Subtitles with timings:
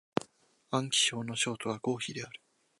[0.71, 2.41] 安徽省の省都は合肥である